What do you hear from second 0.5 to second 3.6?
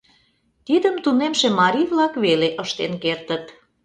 Тидым тунемше марий-влак веле ыштен кертыт.